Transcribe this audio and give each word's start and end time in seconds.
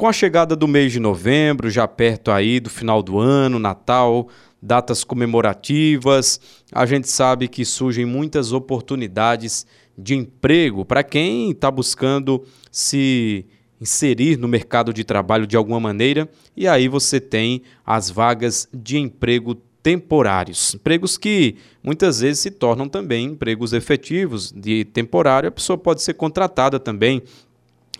Com 0.00 0.06
a 0.06 0.14
chegada 0.14 0.56
do 0.56 0.66
mês 0.66 0.92
de 0.92 0.98
novembro, 0.98 1.68
já 1.68 1.86
perto 1.86 2.30
aí 2.30 2.58
do 2.58 2.70
final 2.70 3.02
do 3.02 3.18
ano, 3.18 3.58
Natal, 3.58 4.28
datas 4.62 5.04
comemorativas, 5.04 6.40
a 6.72 6.86
gente 6.86 7.06
sabe 7.06 7.46
que 7.46 7.66
surgem 7.66 8.06
muitas 8.06 8.50
oportunidades 8.50 9.66
de 9.98 10.14
emprego 10.14 10.86
para 10.86 11.02
quem 11.02 11.50
está 11.50 11.70
buscando 11.70 12.42
se 12.72 13.44
inserir 13.78 14.38
no 14.38 14.48
mercado 14.48 14.90
de 14.90 15.04
trabalho 15.04 15.46
de 15.46 15.54
alguma 15.54 15.78
maneira, 15.78 16.26
e 16.56 16.66
aí 16.66 16.88
você 16.88 17.20
tem 17.20 17.60
as 17.84 18.08
vagas 18.08 18.66
de 18.72 18.96
emprego 18.96 19.54
temporários, 19.82 20.74
empregos 20.76 21.18
que 21.18 21.56
muitas 21.82 22.20
vezes 22.20 22.40
se 22.40 22.50
tornam 22.50 22.88
também 22.88 23.26
empregos 23.26 23.74
efetivos 23.74 24.50
de 24.50 24.82
temporário, 24.82 25.50
a 25.50 25.52
pessoa 25.52 25.76
pode 25.76 26.00
ser 26.02 26.14
contratada 26.14 26.80
também 26.80 27.22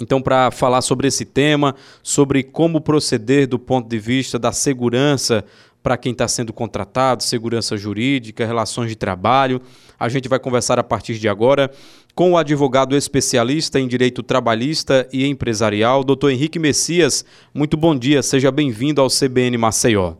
então, 0.01 0.23
para 0.23 0.51
falar 0.51 0.81
sobre 0.81 1.09
esse 1.09 1.25
tema, 1.25 1.75
sobre 2.03 2.43
como 2.43 2.81
proceder 2.81 3.47
do 3.47 3.59
ponto 3.59 3.89
de 3.89 3.99
vista 3.99 4.39
da 4.39 4.51
segurança 4.51 5.45
para 5.83 5.97
quem 5.97 6.13
está 6.13 6.27
sendo 6.27 6.53
contratado, 6.53 7.23
segurança 7.23 7.77
jurídica, 7.77 8.47
relações 8.47 8.89
de 8.89 8.97
trabalho, 8.97 9.61
a 9.99 10.09
gente 10.09 10.29
vai 10.29 10.39
conversar 10.39 10.79
a 10.79 10.83
partir 10.83 11.19
de 11.19 11.29
agora 11.29 11.71
com 12.15 12.33
o 12.33 12.37
advogado 12.37 12.97
especialista 12.97 13.79
em 13.79 13.87
direito 13.87 14.23
trabalhista 14.23 15.09
e 15.13 15.27
empresarial, 15.27 16.05
doutor 16.05 16.31
Henrique 16.31 16.59
Messias. 16.59 17.25
Muito 17.55 17.77
bom 17.77 17.97
dia, 17.97 18.23
seja 18.23 18.51
bem-vindo 18.51 19.01
ao 19.01 19.09
CBN 19.09 19.57
Maceió. 19.57 20.15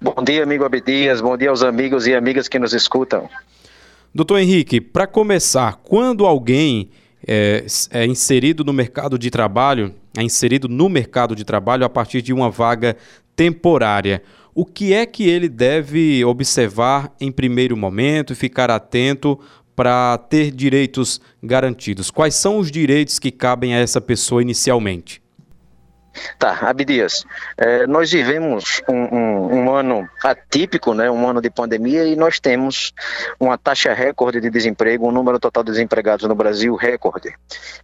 Bom 0.00 0.22
dia, 0.24 0.42
amigo 0.42 0.64
Abdias, 0.64 1.20
bom 1.20 1.36
dia 1.36 1.50
aos 1.50 1.62
amigos 1.62 2.06
e 2.06 2.14
amigas 2.14 2.48
que 2.48 2.58
nos 2.58 2.72
escutam. 2.72 3.28
Doutor 4.14 4.38
Henrique, 4.38 4.80
para 4.80 5.06
começar, 5.06 5.80
quando 5.82 6.24
alguém 6.24 6.88
é, 7.26 7.64
é 7.90 8.06
inserido 8.06 8.64
no 8.64 8.72
mercado 8.72 9.18
de 9.18 9.30
trabalho, 9.30 9.94
é 10.16 10.22
inserido 10.22 10.68
no 10.68 10.88
mercado 10.88 11.34
de 11.34 11.44
trabalho 11.44 11.84
a 11.84 11.88
partir 11.88 12.22
de 12.22 12.32
uma 12.32 12.50
vaga 12.50 12.96
temporária. 13.34 14.22
O 14.54 14.64
que 14.64 14.92
é 14.92 15.04
que 15.04 15.28
ele 15.28 15.48
deve 15.48 16.24
observar 16.24 17.12
em 17.20 17.32
primeiro 17.32 17.76
momento 17.76 18.32
e 18.32 18.36
ficar 18.36 18.70
atento 18.70 19.38
para 19.74 20.16
ter 20.16 20.52
direitos 20.52 21.20
garantidos? 21.42 22.10
Quais 22.10 22.34
são 22.36 22.58
os 22.58 22.70
direitos 22.70 23.18
que 23.18 23.32
cabem 23.32 23.74
a 23.74 23.78
essa 23.78 24.00
pessoa 24.00 24.42
inicialmente? 24.42 25.23
Tá, 26.38 26.58
Abdias, 26.68 27.24
é, 27.56 27.86
nós 27.86 28.10
vivemos 28.10 28.82
um, 28.88 28.94
um, 28.94 29.54
um, 29.54 29.74
ano 29.74 30.08
atípico, 30.22 30.94
né, 30.94 31.10
um 31.10 31.28
ano 31.28 31.40
de 31.40 31.50
pandemia, 31.50 32.04
e 32.04 32.14
nós 32.14 32.38
temos 32.38 32.92
uma 33.38 33.58
taxa 33.58 33.92
recorde 33.92 34.40
de 34.40 34.50
desemprego, 34.50 35.08
um 35.08 35.12
número 35.12 35.38
total 35.38 35.64
de 35.64 35.72
desempregados 35.72 36.28
no 36.28 36.34
Brasil 36.34 36.74
recorde. 36.76 37.34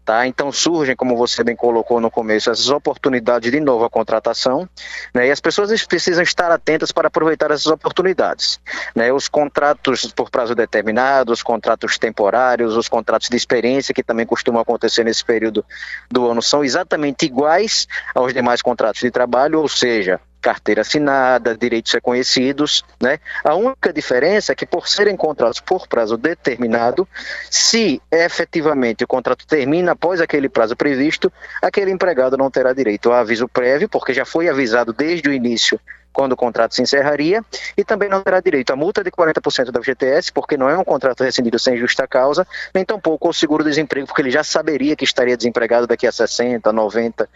Tá? 0.04 0.26
Então 0.26 0.52
surgem, 0.52 0.94
como 0.94 1.16
você 1.16 1.42
bem 1.42 1.56
colocou 1.56 2.00
no 2.00 2.10
começo, 2.10 2.50
essas 2.50 2.68
oportunidades 2.68 3.50
de 3.50 3.60
nova 3.60 3.90
contratação, 3.90 4.68
né, 5.12 5.26
e 5.26 5.30
as 5.30 5.40
pessoas 5.40 5.84
precisam 5.84 6.22
estar 6.22 6.50
atentas 6.50 6.92
para 6.92 7.08
aproveitar 7.08 7.50
essas 7.50 7.66
oportunidades. 7.66 8.60
Né, 8.94 9.12
os 9.12 9.28
contratos 9.28 10.12
por 10.12 10.30
prazo 10.30 10.54
determinado, 10.54 11.32
os 11.32 11.42
contratos 11.42 11.98
temporários, 11.98 12.76
os 12.76 12.88
contratos 12.88 13.28
de 13.28 13.36
experiência, 13.36 13.94
que 13.94 14.02
também 14.02 14.26
costumam 14.26 14.60
acontecer 14.60 15.04
nesse 15.04 15.24
período 15.24 15.64
do 16.10 16.30
ano, 16.30 16.40
são 16.40 16.64
exatamente 16.64 17.26
iguais 17.26 17.86
aos 18.20 18.34
demais 18.34 18.62
contratos 18.62 19.00
de 19.00 19.10
trabalho, 19.10 19.60
ou 19.60 19.68
seja, 19.68 20.20
carteira 20.40 20.80
assinada, 20.80 21.56
direitos 21.56 21.92
reconhecidos, 21.92 22.84
né? 23.00 23.18
A 23.44 23.54
única 23.54 23.92
diferença 23.92 24.52
é 24.52 24.54
que 24.54 24.66
por 24.66 24.88
serem 24.88 25.16
contratos 25.16 25.60
por 25.60 25.86
prazo 25.86 26.16
determinado, 26.16 27.06
se 27.50 28.00
efetivamente 28.10 29.04
o 29.04 29.08
contrato 29.08 29.46
termina 29.46 29.92
após 29.92 30.20
aquele 30.20 30.48
prazo 30.48 30.74
previsto, 30.74 31.32
aquele 31.62 31.90
empregado 31.90 32.36
não 32.36 32.50
terá 32.50 32.72
direito 32.72 33.12
a 33.12 33.20
aviso 33.20 33.46
prévio, 33.46 33.88
porque 33.88 34.14
já 34.14 34.24
foi 34.24 34.48
avisado 34.48 34.92
desde 34.92 35.28
o 35.28 35.32
início 35.32 35.78
quando 36.12 36.32
o 36.32 36.36
contrato 36.36 36.74
se 36.74 36.82
encerraria, 36.82 37.44
e 37.76 37.84
também 37.84 38.08
não 38.08 38.22
terá 38.22 38.40
direito 38.40 38.70
à 38.72 38.76
multa 38.76 39.02
de 39.02 39.10
40% 39.10 39.70
da 39.70 39.80
FGTS, 39.80 40.32
porque 40.32 40.56
não 40.56 40.68
é 40.68 40.76
um 40.76 40.84
contrato 40.84 41.22
rescindido 41.22 41.58
sem 41.58 41.76
justa 41.76 42.06
causa, 42.06 42.46
nem 42.74 42.84
tampouco 42.84 43.26
ao 43.26 43.32
seguro-desemprego, 43.32 44.06
porque 44.06 44.22
ele 44.22 44.30
já 44.30 44.44
saberia 44.44 44.96
que 44.96 45.04
estaria 45.04 45.36
desempregado 45.36 45.86
daqui 45.86 46.06
a 46.06 46.12
60, 46.12 46.72
90 46.72 47.28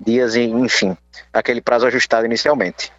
dias, 0.00 0.36
enfim, 0.36 0.96
aquele 1.32 1.60
prazo 1.60 1.86
ajustado 1.86 2.26
inicialmente. 2.26 2.92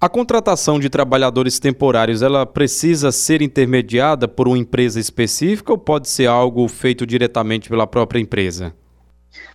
A 0.00 0.08
contratação 0.08 0.80
de 0.80 0.88
trabalhadores 0.88 1.58
temporários, 1.58 2.22
ela 2.22 2.46
precisa 2.46 3.12
ser 3.12 3.42
intermediada 3.42 4.26
por 4.26 4.48
uma 4.48 4.56
empresa 4.56 4.98
específica 4.98 5.72
ou 5.72 5.76
pode 5.76 6.08
ser 6.08 6.26
algo 6.26 6.66
feito 6.68 7.06
diretamente 7.06 7.68
pela 7.68 7.86
própria 7.86 8.18
empresa? 8.18 8.72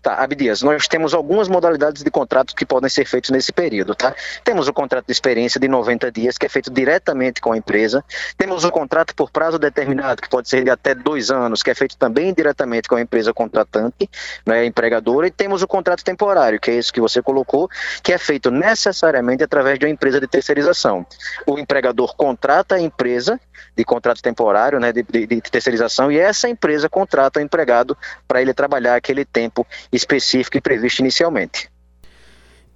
Tá, 0.02 0.24
Abdias, 0.24 0.62
nós 0.62 0.88
temos 0.88 1.13
algumas 1.13 1.47
modalidades 1.47 2.03
de 2.03 2.12
contratos 2.12 2.53
que 2.53 2.66
podem 2.66 2.90
ser 2.90 3.06
feitos 3.06 3.30
nesse 3.30 3.52
período, 3.52 3.96
tá? 3.96 4.16
Temos 4.44 4.68
o 4.68 4.74
contrato 4.74 5.06
de 5.06 5.12
experiência 5.12 5.59
de 5.59 5.68
90 5.68 6.12
dias, 6.12 6.38
que 6.38 6.46
é 6.46 6.50
feito 6.50 6.72
diretamente 6.72 7.41
com 7.41 7.52
a 7.52 7.58
empresa. 7.58 8.03
Temos 8.38 8.64
o 8.64 8.72
contrato 8.72 9.16
por 9.16 9.31
prazo 9.31 9.58
determinado, 9.58 10.22
que 10.22 10.30
pode 10.30 10.47
ser 10.47 10.64
de 10.64 10.69
até 10.69 10.94
dois 10.94 11.31
anos, 11.31 11.64
que 11.64 11.72
é 11.72 11.75
feito 11.75 11.97
também 11.97 12.34
diretamente 12.34 12.88
com 12.88 12.96
a 12.96 13.02
empresa 13.02 13.34
contratante, 13.34 14.09
né, 14.46 14.66
empregadora. 14.66 15.28
E 15.28 15.31
temos 15.31 15.62
o 15.62 15.68
contrato 15.68 16.03
temporário, 16.03 16.59
que 16.59 16.72
é 16.72 16.75
esse 16.75 16.94
que 16.94 17.02
você 17.02 17.22
colocou, 17.22 17.69
que 18.03 18.14
é 18.14 18.18
feito 18.18 18.52
necessariamente 18.52 19.44
através 19.44 19.80
de 19.80 19.85
uma 19.85 19.91
empresa 19.91 20.19
de 20.19 20.28
terceirização. 20.28 21.06
O 21.46 21.58
empregador 21.58 22.16
contrata 22.16 22.75
a 22.75 22.80
empresa 22.80 23.40
de 23.75 23.84
contrato 23.84 24.22
temporário, 24.22 24.80
né, 24.80 24.91
de, 24.91 25.03
de, 25.03 25.25
de 25.25 25.41
terceirização, 25.41 26.12
e 26.12 26.18
essa 26.18 26.47
empresa 26.47 26.88
contrata 26.88 27.40
o 27.40 27.44
empregado 27.44 27.97
para 28.28 28.41
ele 28.41 28.53
trabalhar 28.53 28.96
aquele 28.96 29.25
tempo 29.25 29.65
específico 29.92 30.58
e 30.58 30.62
previsto 30.62 31.00
inicialmente. 31.00 31.70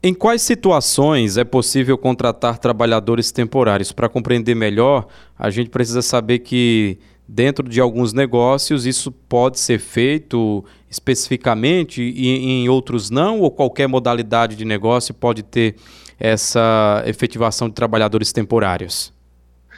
Em 0.01 0.13
quais 0.13 0.41
situações 0.41 1.35
é 1.35 1.44
possível 1.44 1.97
contratar 1.97 2.57
trabalhadores 2.57 3.31
temporários? 3.33 3.91
Para 3.91 4.07
compreender 4.07 4.55
melhor, 4.55 5.07
a 5.38 5.50
gente 5.50 5.69
precisa 5.69 6.01
saber 6.01 6.39
que 6.39 6.97
dentro 7.27 7.67
de 7.67 7.81
alguns 7.81 8.13
negócios 8.13 8.85
isso 8.85 9.11
pode 9.11 9.59
ser 9.59 9.77
feito 9.77 10.63
especificamente 10.89 12.01
e 12.01 12.29
em 12.29 12.69
outros 12.69 13.09
não, 13.09 13.41
ou 13.41 13.51
qualquer 13.51 13.88
modalidade 13.88 14.56
de 14.56 14.63
negócio 14.63 15.13
pode 15.13 15.44
ter 15.44 15.75
essa 16.17 17.03
efetivação 17.06 17.67
de 17.67 17.75
trabalhadores 17.75 18.31
temporários? 18.31 19.13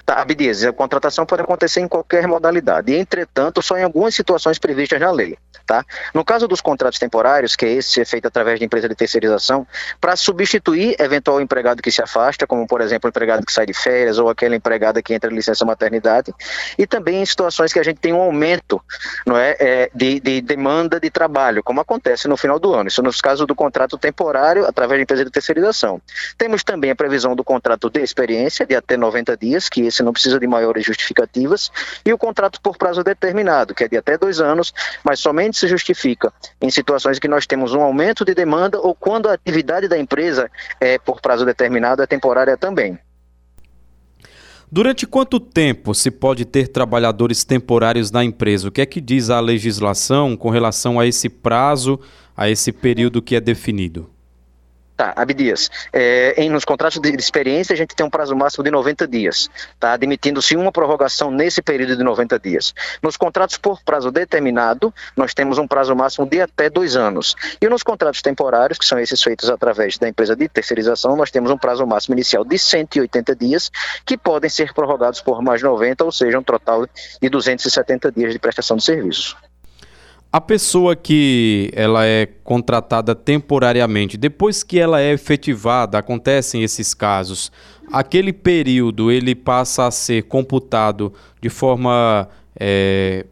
Tá, 0.05 0.21
Abdias, 0.21 0.63
a 0.63 0.73
contratação 0.73 1.25
pode 1.25 1.41
acontecer 1.41 1.79
em 1.79 1.87
qualquer 1.87 2.27
modalidade, 2.27 2.93
entretanto, 2.93 3.61
só 3.61 3.77
em 3.77 3.83
algumas 3.83 4.15
situações 4.15 4.57
previstas 4.57 4.99
na 4.99 5.11
lei. 5.11 5.37
Tá? 5.65 5.85
No 6.13 6.25
caso 6.25 6.47
dos 6.47 6.59
contratos 6.59 6.99
temporários, 6.99 7.55
que 7.55 7.65
é 7.65 7.71
esse 7.73 8.01
é 8.01 8.05
feito 8.05 8.27
através 8.27 8.59
de 8.59 8.65
empresa 8.65 8.89
de 8.89 8.95
terceirização, 8.95 9.65
para 9.99 10.15
substituir 10.15 10.95
eventual 10.99 11.39
empregado 11.39 11.81
que 11.81 11.91
se 11.91 12.01
afasta, 12.01 12.47
como 12.47 12.67
por 12.67 12.81
exemplo 12.81 13.07
o 13.07 13.09
empregado 13.09 13.45
que 13.45 13.53
sai 13.53 13.65
de 13.65 13.73
férias 13.73 14.17
ou 14.17 14.29
aquela 14.29 14.55
empregada 14.55 15.01
que 15.01 15.13
entra 15.13 15.31
em 15.31 15.35
licença 15.35 15.63
maternidade, 15.63 16.33
e 16.77 16.87
também 16.87 17.21
em 17.21 17.25
situações 17.25 17.71
que 17.71 17.79
a 17.79 17.83
gente 17.83 17.99
tem 17.99 18.11
um 18.11 18.21
aumento 18.21 18.81
não 19.25 19.37
é, 19.37 19.55
é 19.59 19.91
de, 19.93 20.19
de, 20.19 20.41
demanda 20.41 20.99
de 20.99 21.09
trabalho, 21.09 21.63
como 21.63 21.79
acontece 21.79 22.27
no 22.27 22.35
final 22.35 22.59
do 22.59 22.73
ano. 22.73 22.87
Isso 22.87 23.03
nos 23.03 23.21
casos 23.21 23.45
do 23.45 23.55
contrato 23.55 23.97
temporário 23.97 24.65
através 24.65 24.97
de 24.97 25.03
empresa 25.03 25.23
de 25.23 25.31
terceirização. 25.31 26.01
Temos 26.37 26.63
também 26.63 26.91
a 26.91 26.95
previsão 26.95 27.35
do 27.35 27.43
contrato 27.43 27.89
de 27.89 28.01
experiência 28.01 28.65
de 28.65 28.75
até 28.75 28.97
90 28.97 29.37
dias, 29.37 29.69
que 29.69 29.90
esse 29.91 30.01
não 30.01 30.13
precisa 30.13 30.39
de 30.39 30.47
maiores 30.47 30.85
justificativas, 30.85 31.71
e 32.05 32.11
o 32.11 32.17
contrato 32.17 32.59
por 32.61 32.77
prazo 32.77 33.03
determinado, 33.03 33.75
que 33.75 33.83
é 33.83 33.87
de 33.87 33.97
até 33.97 34.17
dois 34.17 34.39
anos, 34.39 34.73
mas 35.03 35.19
somente 35.19 35.57
se 35.57 35.67
justifica 35.67 36.33
em 36.59 36.71
situações 36.71 37.19
que 37.19 37.27
nós 37.27 37.45
temos 37.45 37.73
um 37.73 37.81
aumento 37.81 38.25
de 38.25 38.33
demanda 38.33 38.79
ou 38.79 38.95
quando 38.95 39.29
a 39.29 39.33
atividade 39.33 39.87
da 39.87 39.97
empresa 39.97 40.49
é 40.79 40.97
por 40.97 41.21
prazo 41.21 41.45
determinado, 41.45 42.01
é 42.01 42.07
temporária 42.07 42.57
também. 42.57 42.97
Durante 44.73 45.05
quanto 45.05 45.37
tempo 45.37 45.93
se 45.93 46.09
pode 46.09 46.45
ter 46.45 46.69
trabalhadores 46.69 47.43
temporários 47.43 48.09
na 48.09 48.23
empresa? 48.23 48.69
O 48.69 48.71
que 48.71 48.79
é 48.79 48.85
que 48.85 49.01
diz 49.01 49.29
a 49.29 49.41
legislação 49.41 50.37
com 50.37 50.49
relação 50.49 50.97
a 50.97 51.05
esse 51.05 51.27
prazo, 51.27 51.99
a 52.37 52.49
esse 52.49 52.71
período 52.71 53.21
que 53.21 53.35
é 53.35 53.41
definido? 53.41 54.09
Tá, 55.01 55.13
Abdias, 55.15 55.71
é, 55.91 56.35
em, 56.37 56.47
nos 56.47 56.63
contratos 56.63 56.99
de 56.99 57.09
experiência 57.15 57.73
a 57.73 57.75
gente 57.75 57.95
tem 57.95 58.05
um 58.05 58.09
prazo 58.09 58.35
máximo 58.35 58.63
de 58.63 58.69
90 58.69 59.07
dias, 59.07 59.49
tá? 59.79 59.93
admitindo-se 59.93 60.55
uma 60.55 60.71
prorrogação 60.71 61.31
nesse 61.31 61.59
período 61.59 61.97
de 61.97 62.03
90 62.03 62.37
dias. 62.37 62.71
Nos 63.01 63.17
contratos 63.17 63.57
por 63.57 63.81
prazo 63.81 64.11
determinado, 64.11 64.93
nós 65.17 65.33
temos 65.33 65.57
um 65.57 65.67
prazo 65.67 65.95
máximo 65.95 66.27
de 66.27 66.39
até 66.39 66.69
dois 66.69 66.95
anos. 66.95 67.35
E 67.59 67.67
nos 67.67 67.81
contratos 67.81 68.21
temporários, 68.21 68.77
que 68.77 68.85
são 68.85 68.99
esses 68.99 69.23
feitos 69.23 69.49
através 69.49 69.97
da 69.97 70.07
empresa 70.07 70.35
de 70.35 70.47
terceirização, 70.47 71.15
nós 71.15 71.31
temos 71.31 71.49
um 71.49 71.57
prazo 71.57 71.83
máximo 71.87 72.13
inicial 72.13 72.45
de 72.45 72.59
180 72.59 73.35
dias, 73.35 73.71
que 74.05 74.15
podem 74.15 74.51
ser 74.51 74.71
prorrogados 74.71 75.19
por 75.19 75.41
mais 75.41 75.63
90, 75.63 76.05
ou 76.05 76.11
seja, 76.11 76.37
um 76.37 76.43
total 76.43 76.85
de 77.19 77.27
270 77.27 78.11
dias 78.11 78.33
de 78.33 78.37
prestação 78.37 78.77
de 78.77 78.83
serviços. 78.83 79.35
A 80.33 80.39
pessoa 80.39 80.95
que 80.95 81.69
ela 81.73 82.05
é 82.05 82.25
contratada 82.25 83.13
temporariamente, 83.13 84.15
depois 84.15 84.63
que 84.63 84.79
ela 84.79 85.01
é 85.01 85.11
efetivada, 85.11 85.97
acontecem 85.97 86.63
esses 86.63 86.93
casos, 86.93 87.51
aquele 87.91 88.31
período 88.31 89.11
ele 89.11 89.35
passa 89.35 89.87
a 89.87 89.91
ser 89.91 90.23
computado 90.23 91.11
de 91.41 91.49
forma 91.49 92.29
é, 92.57 93.25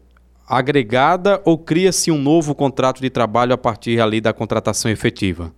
agregada 0.46 1.40
ou 1.46 1.56
cria-se 1.56 2.10
um 2.10 2.18
novo 2.18 2.54
contrato 2.54 3.00
de 3.00 3.08
trabalho 3.08 3.54
a 3.54 3.58
partir 3.58 3.98
ali 3.98 4.20
da 4.20 4.34
contratação 4.34 4.90
efetiva? 4.90 5.54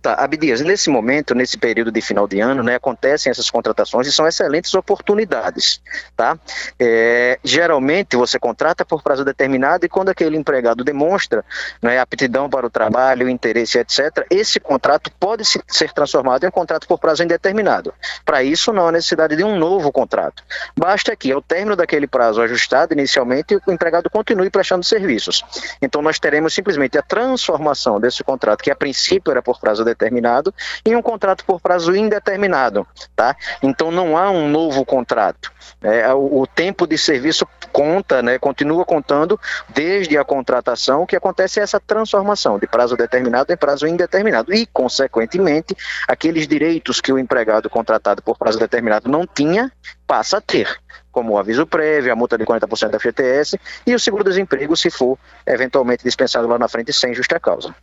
Tá, 0.00 0.14
Abdias, 0.14 0.60
nesse 0.60 0.88
momento, 0.88 1.34
nesse 1.34 1.58
período 1.58 1.90
de 1.90 2.00
final 2.00 2.28
de 2.28 2.38
ano, 2.38 2.62
né, 2.62 2.76
acontecem 2.76 3.30
essas 3.30 3.50
contratações 3.50 4.06
e 4.06 4.12
são 4.12 4.28
excelentes 4.28 4.72
oportunidades, 4.74 5.82
tá? 6.16 6.38
É, 6.78 7.36
geralmente 7.42 8.16
você 8.16 8.38
contrata 8.38 8.84
por 8.84 9.02
prazo 9.02 9.24
determinado 9.24 9.84
e 9.84 9.88
quando 9.88 10.10
aquele 10.10 10.36
empregado 10.36 10.84
demonstra 10.84 11.44
né, 11.82 11.98
aptidão 11.98 12.48
para 12.48 12.64
o 12.64 12.70
trabalho, 12.70 13.28
interesse, 13.28 13.76
etc., 13.76 14.24
esse 14.30 14.60
contrato 14.60 15.10
pode 15.18 15.42
ser 15.66 15.92
transformado 15.92 16.44
em 16.44 16.46
um 16.46 16.52
contrato 16.52 16.86
por 16.86 16.98
prazo 17.00 17.24
indeterminado. 17.24 17.92
Para 18.24 18.44
isso, 18.44 18.72
não 18.72 18.86
há 18.86 18.92
necessidade 18.92 19.34
de 19.34 19.42
um 19.42 19.58
novo 19.58 19.90
contrato. 19.90 20.44
Basta 20.76 21.16
que, 21.16 21.32
ao 21.32 21.42
término 21.42 21.74
daquele 21.74 22.06
prazo 22.06 22.40
ajustado 22.40 22.92
inicialmente, 22.92 23.58
o 23.66 23.72
empregado 23.72 24.08
continue 24.08 24.48
prestando 24.48 24.84
serviços. 24.84 25.44
Então, 25.82 26.00
nós 26.02 26.20
teremos 26.20 26.54
simplesmente 26.54 26.96
a 26.96 27.02
transformação 27.02 27.98
desse 27.98 28.22
contrato, 28.22 28.62
que 28.62 28.70
a 28.70 28.76
princípio 28.76 29.32
era 29.32 29.42
por 29.42 29.58
prazo 29.58 29.87
determinado 29.88 30.54
em 30.84 30.94
um 30.94 31.02
contrato 31.02 31.44
por 31.44 31.60
prazo 31.60 31.94
indeterminado, 31.94 32.86
tá? 33.16 33.36
Então 33.62 33.90
não 33.90 34.16
há 34.16 34.30
um 34.30 34.48
novo 34.48 34.84
contrato. 34.84 35.50
É, 35.82 36.12
o, 36.12 36.40
o, 36.40 36.46
tempo 36.46 36.86
de 36.86 36.98
serviço 36.98 37.46
conta, 37.72 38.22
né, 38.22 38.38
continua 38.38 38.84
contando 38.84 39.38
desde 39.68 40.16
a 40.16 40.24
contratação, 40.24 41.06
que 41.06 41.14
acontece 41.14 41.60
é 41.60 41.62
essa 41.62 41.78
transformação 41.78 42.58
de 42.58 42.66
prazo 42.66 42.96
determinado 42.96 43.52
em 43.52 43.56
prazo 43.56 43.86
indeterminado 43.86 44.52
e, 44.52 44.66
consequentemente, 44.66 45.76
aqueles 46.08 46.48
direitos 46.48 47.00
que 47.00 47.12
o 47.12 47.18
empregado 47.18 47.70
contratado 47.70 48.22
por 48.22 48.36
prazo 48.36 48.58
determinado 48.58 49.10
não 49.10 49.26
tinha, 49.26 49.70
passa 50.06 50.38
a 50.38 50.40
ter 50.40 50.68
como 51.10 51.32
o 51.32 51.38
aviso 51.38 51.66
prévio, 51.66 52.12
a 52.12 52.16
multa 52.16 52.38
de 52.38 52.44
40% 52.44 52.90
da 52.90 52.98
FGTS 53.00 53.58
e 53.84 53.92
o 53.92 53.98
seguro-desemprego 53.98 54.76
se 54.76 54.88
for 54.88 55.18
eventualmente 55.44 56.04
dispensado 56.04 56.46
lá 56.46 56.58
na 56.58 56.68
frente 56.68 56.92
sem 56.92 57.12
justa 57.12 57.40
causa. 57.40 57.74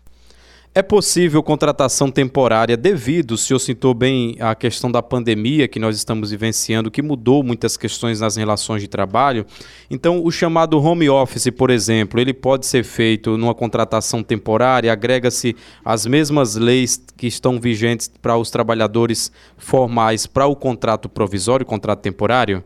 É 0.77 0.81
possível 0.81 1.41
contratação 1.41 2.11
temporária 2.11 2.75
devido, 2.75 3.31
o 3.31 3.37
senhor 3.37 3.59
citou 3.59 3.93
bem 3.93 4.35
a 4.41 4.53
questão 4.53 4.91
da 4.91 5.01
pandemia 5.01 5.69
que 5.69 5.79
nós 5.79 5.95
estamos 5.95 6.31
vivenciando, 6.31 6.91
que 6.91 7.01
mudou 7.01 7.41
muitas 7.41 7.77
questões 7.77 8.19
nas 8.19 8.35
relações 8.35 8.81
de 8.81 8.89
trabalho. 8.89 9.45
Então, 9.89 10.21
o 10.21 10.29
chamado 10.29 10.77
home 10.77 11.09
office, 11.09 11.49
por 11.49 11.69
exemplo, 11.69 12.19
ele 12.19 12.33
pode 12.33 12.65
ser 12.65 12.83
feito 12.83 13.37
numa 13.37 13.55
contratação 13.55 14.21
temporária, 14.21 14.91
agrega-se 14.91 15.55
as 15.85 16.05
mesmas 16.05 16.55
leis 16.55 17.01
que 17.15 17.27
estão 17.27 17.57
vigentes 17.57 18.11
para 18.21 18.35
os 18.35 18.51
trabalhadores 18.51 19.31
formais 19.55 20.27
para 20.27 20.45
o 20.45 20.57
contrato 20.57 21.07
provisório, 21.07 21.65
contrato 21.65 22.01
temporário? 22.01 22.61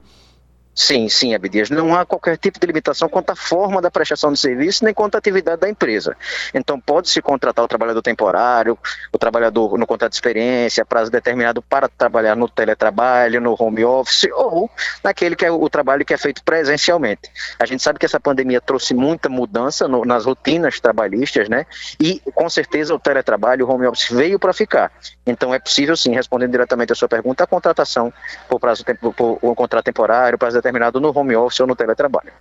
Sim, 0.80 1.10
sim, 1.10 1.36
Abdias. 1.36 1.70
Não 1.70 1.94
há 1.94 2.06
qualquer 2.06 2.38
tipo 2.38 2.58
de 2.58 2.66
limitação 2.66 3.10
quanto 3.10 3.32
à 3.32 3.36
forma 3.36 3.82
da 3.82 3.92
prestação 3.92 4.32
de 4.32 4.40
serviço, 4.40 4.86
nem 4.86 4.94
quanto 4.94 5.16
à 5.16 5.18
atividade 5.18 5.60
da 5.60 5.70
empresa. 5.70 6.16
Então, 6.54 6.80
pode-se 6.80 7.22
contratar 7.22 7.66
o 7.66 7.68
trabalhador 7.68 8.02
temporário, 8.02 8.80
o 9.12 9.18
trabalhador 9.18 9.78
no 9.78 9.86
contrato 9.86 10.12
de 10.12 10.16
experiência, 10.16 10.86
prazo 10.86 11.12
determinado 11.12 11.62
para 11.62 11.90
trabalhar 11.90 12.34
no 12.34 12.48
teletrabalho, 12.48 13.42
no 13.42 13.58
home 13.60 13.84
office, 13.84 14.30
ou 14.34 14.72
naquele 15.04 15.36
que 15.36 15.46
é 15.46 15.52
o 15.52 15.70
trabalho 15.70 16.06
que 16.06 16.14
é 16.14 16.18
feito 16.18 16.42
presencialmente. 16.46 17.30
A 17.60 17.66
gente 17.66 17.84
sabe 17.84 18.00
que 18.00 18.06
essa 18.06 18.20
pandemia 18.20 18.62
trouxe 18.62 18.94
muita 18.94 19.28
mudança 19.28 19.86
no, 19.86 20.06
nas 20.06 20.24
rotinas 20.24 20.80
trabalhistas, 20.80 21.50
né? 21.50 21.66
E, 22.00 22.22
com 22.34 22.50
certeza, 22.50 22.96
o 22.96 23.00
teletrabalho, 23.00 23.68
o 23.68 23.70
home 23.70 23.86
office 23.86 24.08
veio 24.10 24.40
para 24.40 24.54
ficar. 24.54 24.94
Então, 25.28 25.54
é 25.54 25.60
possível, 25.60 25.98
sim, 25.98 26.16
respondendo 26.16 26.52
diretamente 26.52 26.94
a 26.94 26.96
sua 26.96 27.10
pergunta, 27.10 27.44
a 27.44 27.48
contratação 27.48 28.14
por 28.48 28.62
prazo 28.62 28.86
por, 29.02 29.14
por 29.14 29.40
um 29.44 29.54
contrato 29.54 29.84
temporário, 29.84 30.38
prazo 30.38 30.56
determinado 30.56 30.69
determinado 30.70 31.00
no 31.00 31.12
home 31.18 31.36
office 31.36 31.60
ou 31.60 31.68
no 31.68 31.76
teletrabalho. 31.76 32.32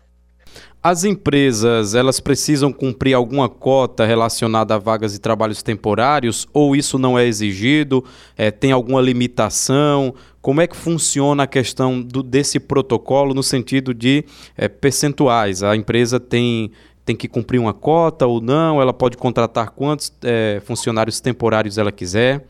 As 0.80 1.02
empresas, 1.02 1.94
elas 1.94 2.20
precisam 2.20 2.72
cumprir 2.72 3.12
alguma 3.12 3.48
cota 3.48 4.06
relacionada 4.06 4.76
a 4.76 4.78
vagas 4.78 5.14
e 5.14 5.18
trabalhos 5.18 5.62
temporários 5.62 6.46
ou 6.52 6.76
isso 6.76 6.98
não 6.98 7.18
é 7.18 7.26
exigido? 7.26 8.04
É, 8.36 8.50
tem 8.50 8.70
alguma 8.70 9.00
limitação? 9.00 10.14
Como 10.40 10.60
é 10.60 10.68
que 10.68 10.76
funciona 10.76 11.42
a 11.42 11.46
questão 11.48 12.00
do, 12.00 12.22
desse 12.22 12.60
protocolo 12.60 13.34
no 13.34 13.42
sentido 13.42 13.92
de 13.92 14.24
é, 14.56 14.68
percentuais? 14.68 15.64
A 15.64 15.74
empresa 15.74 16.20
tem, 16.20 16.70
tem 17.04 17.16
que 17.16 17.26
cumprir 17.26 17.58
uma 17.58 17.74
cota 17.74 18.24
ou 18.24 18.40
não? 18.40 18.80
Ela 18.80 18.92
pode 18.92 19.16
contratar 19.16 19.70
quantos 19.70 20.12
é, 20.22 20.62
funcionários 20.64 21.20
temporários 21.20 21.76
ela 21.76 21.90
quiser? 21.90 22.46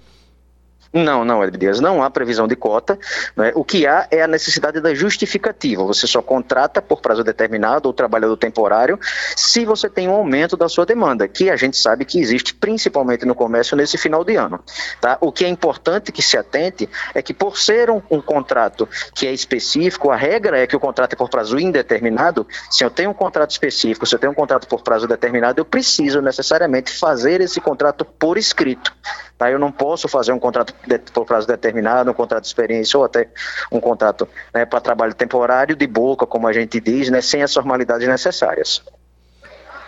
Não, 0.92 1.24
não, 1.24 1.48
Dias, 1.50 1.80
não 1.80 2.02
há 2.02 2.10
previsão 2.10 2.48
de 2.48 2.56
cota. 2.56 2.98
Né? 3.36 3.52
O 3.54 3.64
que 3.64 3.86
há 3.86 4.06
é 4.10 4.22
a 4.22 4.26
necessidade 4.26 4.80
da 4.80 4.94
justificativa. 4.94 5.84
Você 5.84 6.06
só 6.06 6.22
contrata 6.22 6.80
por 6.80 7.00
prazo 7.00 7.22
determinado 7.22 7.88
ou 7.88 7.92
trabalhador 7.92 8.36
temporário 8.36 8.98
se 9.36 9.64
você 9.64 9.88
tem 9.88 10.08
um 10.08 10.12
aumento 10.12 10.56
da 10.56 10.68
sua 10.68 10.86
demanda, 10.86 11.28
que 11.28 11.50
a 11.50 11.56
gente 11.56 11.76
sabe 11.76 12.04
que 12.04 12.18
existe 12.18 12.54
principalmente 12.54 13.26
no 13.26 13.34
comércio 13.34 13.76
nesse 13.76 13.98
final 13.98 14.24
de 14.24 14.36
ano. 14.36 14.60
Tá? 15.00 15.18
O 15.20 15.30
que 15.30 15.44
é 15.44 15.48
importante 15.48 16.10
que 16.10 16.22
se 16.22 16.36
atente 16.36 16.88
é 17.14 17.20
que, 17.20 17.34
por 17.34 17.58
ser 17.58 17.90
um, 17.90 18.00
um 18.10 18.20
contrato 18.20 18.88
que 19.14 19.26
é 19.26 19.32
específico, 19.32 20.10
a 20.10 20.16
regra 20.16 20.58
é 20.58 20.66
que 20.66 20.76
o 20.76 20.80
contrato 20.80 21.12
é 21.12 21.16
por 21.16 21.28
prazo 21.28 21.58
indeterminado. 21.58 22.46
Se 22.70 22.82
eu 22.82 22.90
tenho 22.90 23.10
um 23.10 23.14
contrato 23.14 23.50
específico, 23.50 24.06
se 24.06 24.14
eu 24.14 24.18
tenho 24.18 24.32
um 24.32 24.34
contrato 24.34 24.66
por 24.66 24.82
prazo 24.82 25.06
determinado, 25.06 25.60
eu 25.60 25.64
preciso 25.64 26.22
necessariamente 26.22 26.90
fazer 26.90 27.40
esse 27.40 27.60
contrato 27.60 28.04
por 28.04 28.38
escrito. 28.38 28.92
Tá? 29.36 29.50
Eu 29.50 29.58
não 29.58 29.70
posso 29.70 30.08
fazer 30.08 30.32
um 30.32 30.38
contrato 30.38 30.74
por 31.12 31.24
prazo 31.26 31.46
determinado, 31.46 32.10
um 32.10 32.14
contrato 32.14 32.42
de 32.42 32.48
experiência 32.48 32.98
ou 32.98 33.04
até 33.04 33.28
um 33.70 33.80
contrato 33.80 34.28
né, 34.54 34.64
para 34.64 34.80
trabalho 34.80 35.14
temporário 35.14 35.76
de 35.76 35.86
boca, 35.86 36.26
como 36.26 36.46
a 36.46 36.52
gente 36.52 36.80
diz, 36.80 37.10
né, 37.10 37.20
sem 37.20 37.42
as 37.42 37.52
formalidades 37.52 38.06
necessárias. 38.06 38.82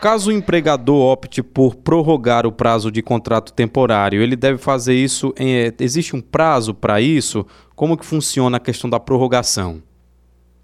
Caso 0.01 0.31
o 0.31 0.33
empregador 0.33 1.13
opte 1.13 1.43
por 1.43 1.75
prorrogar 1.75 2.47
o 2.47 2.53
prazo 2.53 2.91
de 2.91 3.03
contrato 3.03 3.53
temporário, 3.53 4.23
ele 4.23 4.35
deve 4.35 4.57
fazer 4.57 4.95
isso 4.95 5.35
em, 5.39 5.73
existe 5.79 6.17
um 6.17 6.23
prazo 6.23 6.73
para 6.73 7.03
isso? 7.03 7.47
Como 7.77 7.97
que 7.99 8.07
funciona 8.07 8.57
a 8.57 8.61
questão 8.61 8.89
da 8.89 8.99
prorrogação? 8.99 9.83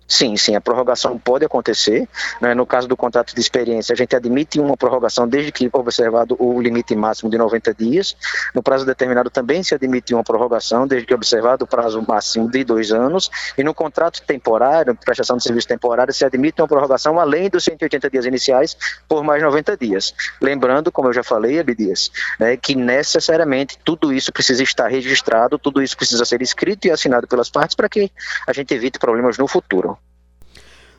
Sim, 0.08 0.36
sim, 0.36 0.54
a 0.54 0.60
prorrogação 0.60 1.18
pode 1.18 1.44
acontecer. 1.44 2.08
Né? 2.40 2.54
No 2.54 2.64
caso 2.64 2.86
do 2.86 2.96
contrato 2.96 3.34
de 3.34 3.40
experiência, 3.40 3.92
a 3.92 3.96
gente 3.96 4.14
admite 4.14 4.60
uma 4.60 4.76
prorrogação 4.76 5.26
desde 5.26 5.50
que 5.50 5.68
observado 5.72 6.36
o 6.38 6.60
limite 6.60 6.94
máximo 6.94 7.28
de 7.28 7.36
90 7.36 7.74
dias. 7.74 8.16
No 8.54 8.62
prazo 8.62 8.86
determinado 8.86 9.30
também 9.30 9.62
se 9.64 9.74
admite 9.74 10.14
uma 10.14 10.22
prorrogação, 10.22 10.86
desde 10.86 11.06
que 11.06 11.14
observado 11.14 11.64
o 11.64 11.66
prazo 11.66 12.04
máximo 12.06 12.48
de 12.48 12.62
dois 12.62 12.92
anos. 12.92 13.30
E 13.58 13.64
no 13.64 13.74
contrato 13.74 14.22
temporário, 14.22 14.94
prestação 14.94 15.36
de 15.36 15.42
serviço 15.42 15.66
temporário, 15.66 16.12
se 16.14 16.24
admite 16.24 16.60
uma 16.62 16.68
prorrogação 16.68 17.18
além 17.18 17.50
dos 17.50 17.64
180 17.64 18.08
dias 18.08 18.26
iniciais 18.26 18.76
por 19.08 19.24
mais 19.24 19.42
90 19.42 19.76
dias. 19.76 20.14
Lembrando, 20.40 20.92
como 20.92 21.08
eu 21.08 21.12
já 21.12 21.24
falei, 21.24 21.58
Abdias, 21.58 22.12
né, 22.38 22.56
que 22.56 22.76
necessariamente 22.76 23.76
tudo 23.84 24.12
isso 24.12 24.32
precisa 24.32 24.62
estar 24.62 24.86
registrado, 24.86 25.58
tudo 25.58 25.82
isso 25.82 25.96
precisa 25.96 26.24
ser 26.24 26.42
escrito 26.42 26.86
e 26.86 26.90
assinado 26.92 27.26
pelas 27.26 27.50
partes 27.50 27.74
para 27.74 27.88
que 27.88 28.10
a 28.46 28.52
gente 28.52 28.72
evite 28.72 28.98
problemas 28.98 29.36
no 29.36 29.48
futuro. 29.48 29.95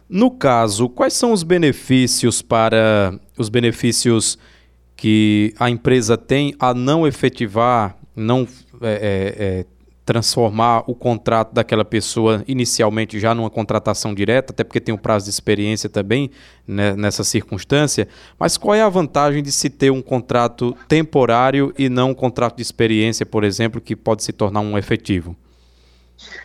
No 0.10 0.32
caso, 0.32 0.88
quais 0.88 1.14
são 1.14 1.34
os 1.34 1.44
benefícios 1.44 2.42
para 2.42 3.20
os 3.38 3.50
benefícios 3.50 4.38
que 4.96 5.54
a 5.60 5.70
empresa 5.70 6.18
tem 6.18 6.56
a 6.60 6.74
não 6.74 7.06
efetivar, 7.06 7.98
não 8.16 8.48
é, 8.82 8.90
é, 8.90 9.46
é, 9.46 9.66
transformar 10.06 10.86
o 10.88 10.96
contrato 10.96 11.54
daquela 11.54 11.84
pessoa 11.84 12.42
inicialmente 12.48 13.20
já 13.20 13.36
numa 13.36 13.50
contratação 13.50 14.16
direta, 14.16 14.54
até 14.54 14.64
porque 14.64 14.80
tem 14.80 14.96
um 14.96 14.98
prazo 14.98 15.26
de 15.26 15.32
experiência 15.32 15.90
também 15.90 16.32
né, 16.66 16.96
nessa 16.96 17.26
circunstância. 17.26 18.08
Mas 18.40 18.58
qual 18.58 18.74
é 18.74 18.82
a 18.82 18.90
vantagem 18.90 19.44
de 19.44 19.52
se 19.52 19.70
ter 19.70 19.92
um 19.92 20.02
contrato 20.02 20.76
temporário 20.88 21.74
e 21.78 21.90
não 21.90 22.12
um 22.12 22.16
contrato 22.16 22.56
de 22.56 22.62
experiência, 22.62 23.26
por 23.26 23.44
exemplo, 23.44 23.82
que 23.82 23.96
pode 23.96 24.24
se 24.24 24.32
tornar 24.32 24.62
um 24.62 24.78
efetivo? 24.78 25.36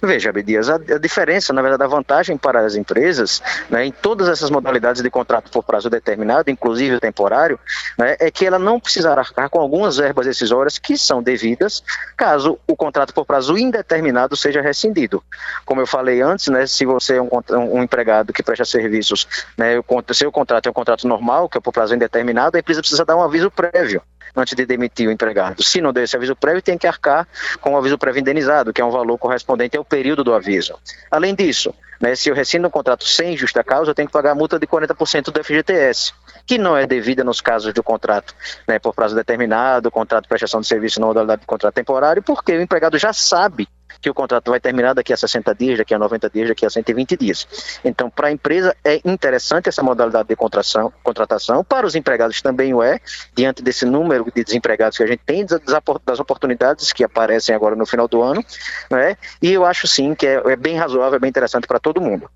Veja, 0.02 0.30
Abdias, 0.30 0.68
a, 0.68 0.74
a, 0.74 0.98
diferença, 0.98 1.52
na 1.52 1.62
verdade, 1.62 1.82
a 1.84 1.86
vantagem 1.86 2.36
para 2.36 2.60
as 2.64 2.74
empresas, 2.74 3.42
né, 3.70 3.86
em 3.86 3.92
todas 3.92 4.28
essas 4.28 4.50
modalidades 4.50 5.02
de 5.02 5.10
contrato 5.10 5.50
por 5.50 5.62
prazo 5.62 5.88
determinado, 5.88 6.50
inclusive 6.50 6.96
o 6.96 7.00
temporário, 7.00 7.58
né, 7.98 8.16
é 8.18 8.30
que 8.30 8.44
ela 8.44 8.58
não 8.58 8.78
precisará 8.78 9.22
arcar 9.22 9.48
com 9.48 9.60
algumas 9.60 9.96
verbas 9.96 10.26
decisórias 10.26 10.78
que 10.78 10.98
são 10.98 11.22
devidas 11.22 11.82
caso 12.16 12.58
o 12.66 12.76
contrato 12.76 13.14
por 13.14 13.24
prazo 13.24 13.56
indeterminado 13.56 14.36
seja 14.36 14.60
rescindido. 14.60 15.22
Como 15.64 15.80
eu 15.80 15.86
falei 15.86 16.20
antes, 16.20 16.48
né, 16.48 16.66
se 16.66 16.84
você 16.84 17.16
é 17.16 17.22
um, 17.22 17.30
um 17.50 17.82
empregado 17.82 18.32
que 18.32 18.42
presta 18.42 18.64
serviços, 18.64 19.26
né, 19.56 19.78
o 19.78 20.14
seu 20.14 20.30
contrato 20.30 20.66
é 20.66 20.70
um 20.70 20.74
contrato 20.74 21.06
normal, 21.06 21.48
que 21.48 21.58
é 21.58 21.60
por 21.60 21.72
prazo 21.72 21.94
indeterminado, 21.94 22.56
a 22.56 22.60
empresa 22.60 22.80
precisa 22.80 23.04
dar 23.04 23.16
um 23.16 23.22
aviso 23.22 23.50
prévio 23.50 24.02
antes 24.34 24.54
de 24.54 24.64
demitir 24.66 25.08
o 25.08 25.12
empregado. 25.12 25.62
Se 25.62 25.80
não 25.80 25.92
der 25.92 26.04
esse 26.04 26.16
aviso 26.16 26.34
prévio, 26.34 26.62
tem 26.62 26.78
que 26.78 26.86
arcar 26.86 27.26
com 27.60 27.74
o 27.74 27.76
aviso 27.76 27.98
prévio 27.98 28.20
indenizado, 28.20 28.72
que 28.72 28.80
é 28.80 28.84
um 28.84 28.90
valor 28.90 29.18
correspondente 29.18 29.76
ao 29.76 29.84
período 29.84 30.24
do 30.24 30.34
aviso. 30.34 30.74
Além 31.10 31.34
disso, 31.34 31.74
né, 32.00 32.14
se 32.14 32.28
eu 32.28 32.34
rescindo 32.34 32.66
um 32.66 32.70
contrato 32.70 33.04
sem 33.04 33.36
justa 33.36 33.62
causa, 33.62 33.90
eu 33.90 33.94
tenho 33.94 34.08
que 34.08 34.12
pagar 34.12 34.32
a 34.32 34.34
multa 34.34 34.58
de 34.58 34.66
40% 34.66 35.30
do 35.30 35.44
FGTS, 35.44 36.12
que 36.46 36.58
não 36.58 36.76
é 36.76 36.86
devida 36.86 37.24
nos 37.24 37.40
casos 37.40 37.72
do 37.72 37.82
contrato 37.82 38.34
né, 38.66 38.78
por 38.78 38.94
prazo 38.94 39.14
determinado, 39.14 39.90
contrato 39.90 40.24
de 40.24 40.28
prestação 40.28 40.60
de 40.60 40.66
serviço 40.66 41.00
na 41.00 41.06
modalidade 41.06 41.40
de 41.40 41.46
contrato 41.46 41.74
temporário, 41.74 42.22
porque 42.22 42.52
o 42.52 42.60
empregado 42.60 42.98
já 42.98 43.12
sabe 43.12 43.68
que 44.00 44.10
o 44.10 44.14
contrato 44.14 44.50
vai 44.50 44.60
terminar 44.60 44.94
daqui 44.94 45.12
a 45.12 45.16
60 45.16 45.54
dias, 45.54 45.78
daqui 45.78 45.94
a 45.94 45.98
90 45.98 46.30
dias, 46.30 46.48
daqui 46.48 46.66
a 46.66 46.70
120 46.70 47.16
dias. 47.16 47.78
Então, 47.84 48.10
para 48.10 48.28
a 48.28 48.32
empresa 48.32 48.76
é 48.84 49.00
interessante 49.04 49.68
essa 49.68 49.82
modalidade 49.82 50.28
de 50.28 50.36
contratação, 50.36 50.92
contratação, 51.02 51.62
para 51.62 51.86
os 51.86 51.94
empregados 51.94 52.42
também 52.42 52.74
o 52.74 52.82
é, 52.82 53.00
diante 53.34 53.62
desse 53.62 53.84
número 53.84 54.26
de 54.34 54.44
desempregados 54.44 54.96
que 54.96 55.04
a 55.04 55.06
gente 55.06 55.22
tem, 55.24 55.46
das 55.46 56.18
oportunidades 56.18 56.92
que 56.92 57.04
aparecem 57.04 57.54
agora 57.54 57.76
no 57.76 57.86
final 57.86 58.08
do 58.08 58.22
ano, 58.22 58.44
né? 58.90 59.16
e 59.40 59.52
eu 59.52 59.64
acho 59.64 59.86
sim 59.86 60.14
que 60.14 60.26
é, 60.26 60.42
é 60.46 60.56
bem 60.56 60.76
razoável, 60.76 61.16
é 61.16 61.20
bem 61.20 61.30
interessante 61.30 61.66
para 61.66 61.78
todo 61.78 62.00
mundo. 62.00 62.28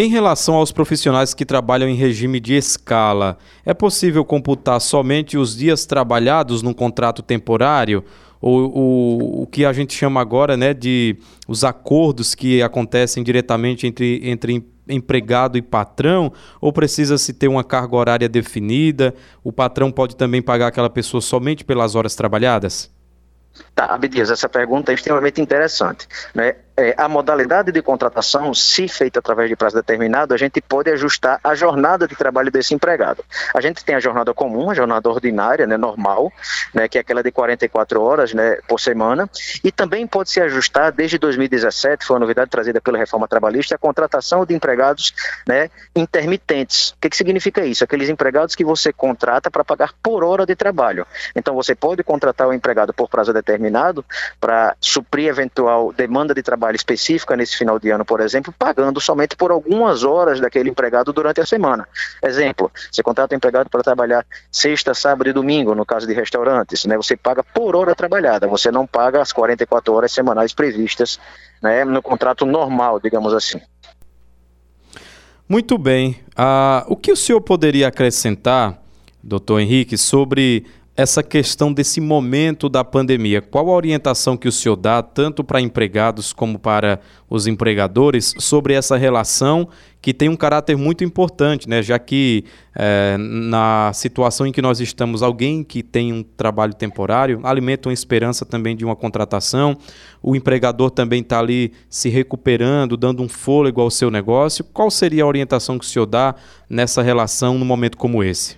Em 0.00 0.08
relação 0.08 0.54
aos 0.54 0.70
profissionais 0.70 1.34
que 1.34 1.44
trabalham 1.44 1.88
em 1.88 1.96
regime 1.96 2.38
de 2.38 2.54
escala, 2.54 3.36
é 3.66 3.74
possível 3.74 4.24
computar 4.24 4.80
somente 4.80 5.36
os 5.36 5.56
dias 5.56 5.86
trabalhados 5.86 6.62
num 6.62 6.72
contrato 6.72 7.20
temporário? 7.20 8.04
Ou 8.40 8.60
o, 8.60 9.42
o 9.42 9.46
que 9.48 9.64
a 9.64 9.72
gente 9.72 9.92
chama 9.92 10.20
agora 10.20 10.56
né, 10.56 10.72
de 10.72 11.16
os 11.48 11.64
acordos 11.64 12.32
que 12.32 12.62
acontecem 12.62 13.24
diretamente 13.24 13.88
entre, 13.88 14.20
entre 14.22 14.64
empregado 14.88 15.58
e 15.58 15.62
patrão? 15.62 16.32
Ou 16.60 16.72
precisa-se 16.72 17.32
ter 17.32 17.48
uma 17.48 17.64
carga 17.64 17.96
horária 17.96 18.28
definida? 18.28 19.12
O 19.42 19.52
patrão 19.52 19.90
pode 19.90 20.14
também 20.14 20.40
pagar 20.40 20.68
aquela 20.68 20.88
pessoa 20.88 21.20
somente 21.20 21.64
pelas 21.64 21.96
horas 21.96 22.14
trabalhadas? 22.14 22.88
Tá, 23.74 23.86
Abdias, 23.86 24.30
essa 24.30 24.48
pergunta 24.48 24.92
é 24.92 24.94
extremamente 24.94 25.40
interessante. 25.40 26.06
Né? 26.32 26.54
É, 26.78 26.94
a 26.96 27.08
modalidade 27.08 27.72
de 27.72 27.82
contratação, 27.82 28.54
se 28.54 28.86
feita 28.86 29.18
através 29.18 29.48
de 29.50 29.56
prazo 29.56 29.74
determinado, 29.74 30.32
a 30.32 30.36
gente 30.36 30.60
pode 30.60 30.88
ajustar 30.92 31.40
a 31.42 31.52
jornada 31.52 32.06
de 32.06 32.14
trabalho 32.14 32.52
desse 32.52 32.72
empregado. 32.72 33.24
A 33.52 33.60
gente 33.60 33.84
tem 33.84 33.96
a 33.96 34.00
jornada 34.00 34.32
comum, 34.32 34.70
a 34.70 34.74
jornada 34.74 35.08
ordinária, 35.08 35.66
né, 35.66 35.76
normal, 35.76 36.32
né, 36.72 36.86
que 36.86 36.96
é 36.96 37.00
aquela 37.00 37.20
de 37.20 37.32
44 37.32 38.00
horas 38.00 38.32
né, 38.32 38.58
por 38.68 38.78
semana, 38.78 39.28
e 39.64 39.72
também 39.72 40.06
pode 40.06 40.30
se 40.30 40.40
ajustar 40.40 40.92
desde 40.92 41.18
2017, 41.18 42.06
foi 42.06 42.14
uma 42.14 42.20
novidade 42.20 42.48
trazida 42.48 42.80
pela 42.80 42.96
reforma 42.96 43.26
trabalhista, 43.26 43.74
a 43.74 43.78
contratação 43.78 44.46
de 44.46 44.54
empregados 44.54 45.12
né, 45.48 45.70
intermitentes. 45.96 46.90
O 46.90 47.00
que, 47.00 47.10
que 47.10 47.16
significa 47.16 47.64
isso? 47.66 47.82
Aqueles 47.82 48.08
empregados 48.08 48.54
que 48.54 48.64
você 48.64 48.92
contrata 48.92 49.50
para 49.50 49.64
pagar 49.64 49.92
por 50.00 50.22
hora 50.22 50.46
de 50.46 50.54
trabalho. 50.54 51.04
Então 51.34 51.56
você 51.56 51.74
pode 51.74 52.04
contratar 52.04 52.46
o 52.46 52.52
empregado 52.52 52.94
por 52.94 53.08
prazo 53.08 53.32
determinado 53.32 54.04
para 54.40 54.76
suprir 54.80 55.26
eventual 55.26 55.92
demanda 55.92 56.32
de 56.32 56.42
trabalho 56.42 56.67
trabalho 56.68 56.76
específica 56.76 57.36
nesse 57.36 57.56
final 57.56 57.78
de 57.78 57.90
ano, 57.90 58.04
por 58.04 58.20
exemplo, 58.20 58.52
pagando 58.56 59.00
somente 59.00 59.36
por 59.36 59.50
algumas 59.50 60.04
horas 60.04 60.40
daquele 60.40 60.68
empregado 60.70 61.12
durante 61.12 61.40
a 61.40 61.46
semana. 61.46 61.88
Exemplo, 62.22 62.70
você 62.90 63.02
contrata 63.02 63.34
um 63.34 63.38
empregado 63.38 63.70
para 63.70 63.82
trabalhar 63.82 64.24
sexta, 64.52 64.92
sábado 64.92 65.30
e 65.30 65.32
domingo, 65.32 65.74
no 65.74 65.86
caso 65.86 66.06
de 66.06 66.12
restaurantes, 66.12 66.84
né? 66.84 66.96
Você 66.96 67.16
paga 67.16 67.42
por 67.42 67.74
hora 67.74 67.94
trabalhada, 67.94 68.46
você 68.46 68.70
não 68.70 68.86
paga 68.86 69.22
as 69.22 69.32
44 69.32 69.92
horas 69.94 70.12
semanais 70.12 70.52
previstas 70.52 71.18
né, 71.62 71.84
no 71.84 72.02
contrato 72.02 72.44
normal, 72.44 73.00
digamos 73.00 73.32
assim. 73.32 73.60
Muito 75.48 75.78
bem. 75.78 76.20
Uh, 76.36 76.92
o 76.92 76.96
que 76.96 77.10
o 77.10 77.16
senhor 77.16 77.40
poderia 77.40 77.88
acrescentar, 77.88 78.78
doutor 79.22 79.60
Henrique, 79.60 79.96
sobre 79.96 80.66
essa 80.98 81.22
questão 81.22 81.72
desse 81.72 82.00
momento 82.00 82.68
da 82.68 82.82
pandemia. 82.82 83.40
Qual 83.40 83.70
a 83.70 83.72
orientação 83.72 84.36
que 84.36 84.48
o 84.48 84.52
senhor 84.52 84.74
dá, 84.74 85.00
tanto 85.00 85.44
para 85.44 85.60
empregados 85.60 86.32
como 86.32 86.58
para 86.58 86.98
os 87.30 87.46
empregadores, 87.46 88.34
sobre 88.36 88.74
essa 88.74 88.96
relação 88.96 89.68
que 90.02 90.12
tem 90.12 90.28
um 90.28 90.34
caráter 90.34 90.76
muito 90.76 91.04
importante, 91.04 91.68
né? 91.68 91.82
já 91.84 92.00
que 92.00 92.44
é, 92.74 93.16
na 93.16 93.92
situação 93.94 94.44
em 94.44 94.50
que 94.50 94.60
nós 94.60 94.80
estamos, 94.80 95.22
alguém 95.22 95.62
que 95.62 95.84
tem 95.84 96.12
um 96.12 96.24
trabalho 96.24 96.74
temporário 96.74 97.38
alimenta 97.44 97.88
uma 97.88 97.94
esperança 97.94 98.44
também 98.44 98.74
de 98.74 98.84
uma 98.84 98.96
contratação, 98.96 99.78
o 100.20 100.34
empregador 100.34 100.90
também 100.90 101.20
está 101.20 101.38
ali 101.38 101.72
se 101.88 102.08
recuperando, 102.08 102.96
dando 102.96 103.22
um 103.22 103.28
fôlego 103.28 103.80
ao 103.80 103.90
seu 103.90 104.10
negócio. 104.10 104.64
Qual 104.64 104.90
seria 104.90 105.22
a 105.22 105.28
orientação 105.28 105.78
que 105.78 105.84
o 105.84 105.88
senhor 105.88 106.06
dá 106.06 106.34
nessa 106.68 107.02
relação 107.02 107.56
num 107.56 107.64
momento 107.64 107.96
como 107.96 108.24
esse? 108.24 108.57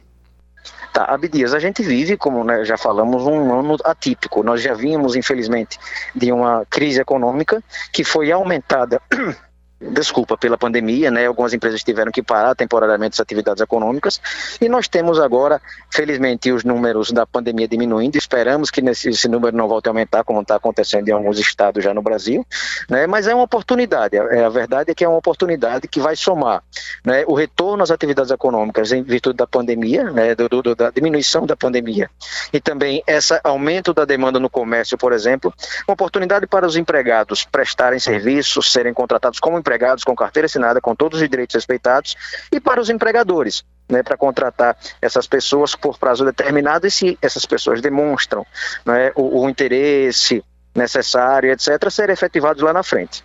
Tá, 0.92 1.04
Abdias, 1.04 1.54
a 1.54 1.60
gente 1.60 1.82
vive, 1.82 2.16
como 2.16 2.42
né, 2.42 2.64
já 2.64 2.76
falamos, 2.76 3.22
um 3.22 3.58
ano 3.58 3.76
atípico. 3.84 4.42
Nós 4.42 4.60
já 4.60 4.74
vínhamos, 4.74 5.14
infelizmente, 5.14 5.78
de 6.14 6.32
uma 6.32 6.66
crise 6.68 7.00
econômica 7.00 7.62
que 7.92 8.02
foi 8.02 8.32
aumentada 8.32 9.00
desculpa, 9.80 10.36
pela 10.36 10.58
pandemia, 10.58 11.10
né? 11.10 11.26
Algumas 11.26 11.54
empresas 11.54 11.82
tiveram 11.82 12.12
que 12.12 12.22
parar 12.22 12.54
temporariamente 12.54 13.14
as 13.14 13.20
atividades 13.20 13.62
econômicas 13.62 14.20
e 14.60 14.68
nós 14.68 14.88
temos 14.88 15.18
agora, 15.18 15.60
felizmente, 15.90 16.52
os 16.52 16.64
números 16.64 17.10
da 17.10 17.26
pandemia 17.26 17.66
diminuindo. 17.66 18.16
Esperamos 18.16 18.70
que 18.70 18.82
nesse, 18.82 19.08
esse 19.08 19.26
número 19.26 19.56
não 19.56 19.68
volte 19.68 19.88
a 19.88 19.90
aumentar, 19.90 20.22
como 20.22 20.42
está 20.42 20.56
acontecendo 20.56 21.08
em 21.08 21.12
alguns 21.12 21.38
estados 21.38 21.82
já 21.82 21.94
no 21.94 22.02
Brasil, 22.02 22.46
né? 22.88 23.06
Mas 23.06 23.26
é 23.26 23.34
uma 23.34 23.44
oportunidade. 23.44 24.18
A, 24.18 24.46
a 24.46 24.50
verdade 24.50 24.90
é 24.90 24.94
que 24.94 25.04
é 25.04 25.08
uma 25.08 25.18
oportunidade 25.18 25.88
que 25.88 25.98
vai 25.98 26.14
somar, 26.14 26.62
né? 27.04 27.24
O 27.26 27.34
retorno 27.34 27.82
às 27.82 27.90
atividades 27.90 28.30
econômicas 28.30 28.92
em 28.92 29.02
virtude 29.02 29.38
da 29.38 29.46
pandemia, 29.46 30.04
né? 30.10 30.34
Do, 30.34 30.48
do, 30.48 30.74
da 30.74 30.90
diminuição 30.90 31.46
da 31.46 31.56
pandemia 31.56 32.10
e 32.52 32.60
também 32.60 33.02
esse 33.06 33.40
aumento 33.42 33.94
da 33.94 34.04
demanda 34.04 34.38
no 34.38 34.50
comércio, 34.50 34.98
por 34.98 35.12
exemplo, 35.12 35.52
uma 35.88 35.94
oportunidade 35.94 36.46
para 36.46 36.66
os 36.66 36.76
empregados 36.76 37.44
prestarem 37.44 37.98
serviços, 37.98 38.70
serem 38.70 38.92
contratados 38.92 39.40
como 39.40 39.58
empregados 39.58 39.69
empregados 39.70 40.02
com 40.02 40.16
carteira 40.16 40.46
assinada, 40.46 40.80
com 40.80 40.94
todos 40.96 41.20
os 41.20 41.28
direitos 41.28 41.54
respeitados, 41.54 42.16
e 42.50 42.58
para 42.58 42.80
os 42.80 42.90
empregadores, 42.90 43.64
né, 43.88 44.02
para 44.02 44.16
contratar 44.16 44.76
essas 45.00 45.28
pessoas 45.28 45.76
por 45.76 45.96
prazo 45.96 46.24
determinado 46.24 46.86
e 46.86 46.90
se 46.90 47.16
essas 47.22 47.46
pessoas 47.46 47.80
demonstram 47.80 48.44
né, 48.84 49.12
o, 49.14 49.42
o 49.42 49.48
interesse 49.48 50.42
necessário, 50.74 51.52
etc., 51.52 51.88
serem 51.88 52.12
efetivados 52.12 52.62
lá 52.62 52.72
na 52.72 52.82
frente. 52.82 53.24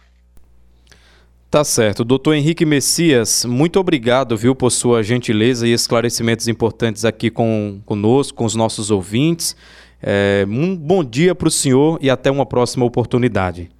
Tá 1.49 1.63
certo. 1.63 2.03
Doutor 2.03 2.33
Henrique 2.33 2.65
Messias, 2.65 3.45
muito 3.45 3.79
obrigado, 3.79 4.37
viu, 4.37 4.53
por 4.53 4.69
sua 4.71 5.01
gentileza 5.01 5.67
e 5.67 5.73
esclarecimentos 5.73 6.47
importantes 6.47 7.05
aqui 7.05 7.31
com, 7.31 7.81
conosco, 7.85 8.37
com 8.37 8.45
os 8.45 8.55
nossos 8.55 8.91
ouvintes. 8.91 9.55
É, 10.01 10.45
um 10.47 10.75
bom 10.75 11.03
dia 11.03 11.33
para 11.33 11.47
o 11.47 11.51
senhor 11.51 11.97
e 12.01 12.09
até 12.09 12.29
uma 12.29 12.45
próxima 12.45 12.85
oportunidade. 12.85 13.71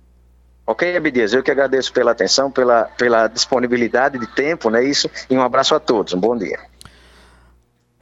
Ok, 0.68 0.98
Abdias, 0.98 1.32
eu 1.32 1.44
que 1.44 1.52
agradeço 1.52 1.94
pela 1.94 2.12
atenção, 2.12 2.50
pela, 2.50 2.86
pela 2.98 3.28
disponibilidade 3.28 4.18
de 4.18 4.26
tempo, 4.26 4.70
né? 4.72 4.84
Isso, 4.84 5.10
e 5.30 5.38
um 5.38 5.42
abraço 5.42 5.76
a 5.76 5.80
todos. 5.80 6.14
Um 6.14 6.20
bom 6.20 6.36
dia. 6.36 6.58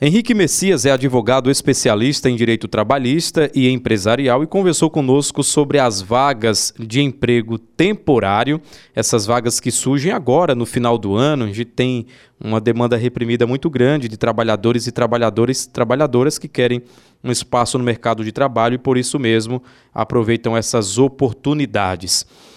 Henrique 0.02 0.34
Messias 0.34 0.86
é 0.86 0.92
advogado 0.92 1.50
especialista 1.50 2.30
em 2.30 2.36
direito 2.36 2.68
trabalhista 2.68 3.50
e 3.56 3.70
empresarial 3.70 4.44
e 4.44 4.48
conversou 4.48 4.90
conosco 4.90 5.44
sobre 5.44 5.80
as 5.80 6.02
vagas 6.02 6.74
de 6.78 7.02
emprego 7.02 7.58
temporário, 7.58 8.60
essas 8.94 9.26
vagas 9.26 9.62
que 9.62 9.72
surgem 9.72 10.12
agora 10.12 10.56
no 10.56 10.66
final 10.66 10.98
do 10.98 11.16
ano. 11.16 11.46
A 11.46 11.48
gente 11.48 11.66
tem 11.66 12.06
uma 12.38 12.60
demanda 12.60 12.98
reprimida 12.98 13.48
muito 13.48 13.70
grande 13.70 14.10
de 14.10 14.18
trabalhadores 14.18 14.88
e 14.88 14.92
trabalhadores, 14.92 15.66
trabalhadoras 15.66 16.38
que 16.38 16.50
querem 16.50 16.82
um 17.24 17.32
espaço 17.32 17.78
no 17.78 17.84
mercado 17.84 18.26
de 18.26 18.34
trabalho 18.34 18.76
e 18.76 18.80
por 18.80 18.98
isso 18.98 19.18
mesmo 19.18 19.64
aproveitam 19.94 20.58
essas 20.58 20.98
oportunidades. 20.98 22.26